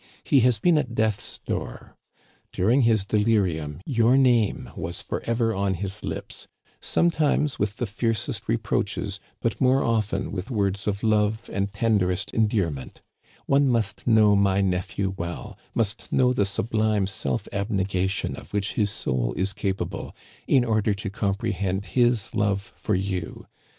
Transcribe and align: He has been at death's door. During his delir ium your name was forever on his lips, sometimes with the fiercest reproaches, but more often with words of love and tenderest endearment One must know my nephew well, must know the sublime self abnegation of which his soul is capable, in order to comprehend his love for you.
He 0.23 0.39
has 0.39 0.57
been 0.57 0.79
at 0.79 0.95
death's 0.95 1.37
door. 1.45 1.95
During 2.51 2.81
his 2.81 3.05
delir 3.05 3.45
ium 3.47 3.81
your 3.85 4.17
name 4.17 4.71
was 4.75 4.99
forever 4.99 5.53
on 5.53 5.75
his 5.75 6.03
lips, 6.03 6.47
sometimes 6.79 7.59
with 7.59 7.77
the 7.77 7.85
fiercest 7.85 8.49
reproaches, 8.49 9.19
but 9.43 9.61
more 9.61 9.83
often 9.83 10.31
with 10.31 10.49
words 10.49 10.87
of 10.87 11.03
love 11.03 11.51
and 11.53 11.71
tenderest 11.71 12.33
endearment 12.33 13.03
One 13.45 13.69
must 13.69 14.07
know 14.07 14.35
my 14.35 14.59
nephew 14.59 15.13
well, 15.17 15.55
must 15.75 16.11
know 16.11 16.33
the 16.33 16.47
sublime 16.47 17.05
self 17.05 17.47
abnegation 17.51 18.35
of 18.35 18.53
which 18.55 18.73
his 18.73 18.89
soul 18.89 19.35
is 19.37 19.53
capable, 19.53 20.15
in 20.47 20.65
order 20.65 20.95
to 20.95 21.11
comprehend 21.11 21.85
his 21.85 22.33
love 22.33 22.73
for 22.75 22.95
you. 22.95 23.45